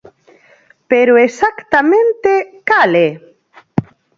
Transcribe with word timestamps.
Pero 0.91 1.13
exactamente 1.27 2.31
¿cal 2.69 2.91
é? 3.07 3.09